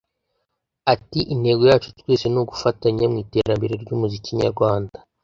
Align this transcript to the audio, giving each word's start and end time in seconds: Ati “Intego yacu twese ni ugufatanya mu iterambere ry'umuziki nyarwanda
Ati 0.93 1.19
“Intego 1.33 1.63
yacu 1.71 1.89
twese 1.99 2.25
ni 2.29 2.39
ugufatanya 2.41 3.05
mu 3.11 3.17
iterambere 3.23 3.73
ry'umuziki 3.83 4.39
nyarwanda 4.41 4.97